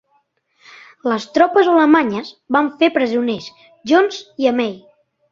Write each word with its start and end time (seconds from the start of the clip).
Les 1.11 1.25
tropes 1.33 1.67
alemanyes 1.73 2.31
van 2.55 2.69
fer 2.79 2.89
presoners 2.95 3.51
Johns 3.91 4.23
i 4.45 4.49
Amey. 4.53 4.73